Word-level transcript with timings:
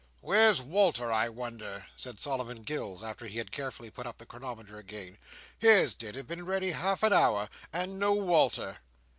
"Where's 0.21 0.59
Walter, 0.61 1.11
I 1.13 1.29
wonder!" 1.29 1.85
said 1.95 2.17
Solomon 2.19 2.63
Gills, 2.63 3.03
after 3.03 3.27
he 3.27 3.37
had 3.37 3.51
carefully 3.51 3.91
put 3.91 4.07
up 4.07 4.17
the 4.17 4.25
chronometer 4.25 4.79
again. 4.79 5.19
"Here's 5.59 5.93
dinner 5.93 6.23
been 6.23 6.43
ready, 6.43 6.71
half 6.71 7.03
an 7.03 7.13
hour, 7.13 7.49
and 7.71 7.99
no 7.99 8.11
Walter!" 8.13 8.79